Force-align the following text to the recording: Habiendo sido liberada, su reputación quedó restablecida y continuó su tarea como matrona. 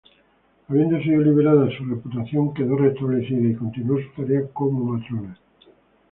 Habiendo 0.67 0.99
sido 1.03 1.21
liberada, 1.21 1.69
su 1.77 1.85
reputación 1.85 2.55
quedó 2.55 2.75
restablecida 2.75 3.47
y 3.47 3.53
continuó 3.55 3.99
su 4.01 4.09
tarea 4.19 4.47
como 4.51 4.95
matrona. 4.97 5.37